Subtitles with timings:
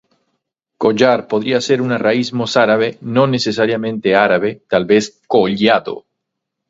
[0.79, 6.07] Collar podría ser una raíz mozárabe, no necesariamente árabe, tal vez "collado".